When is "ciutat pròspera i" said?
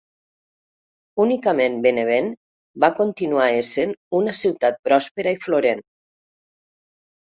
4.43-5.43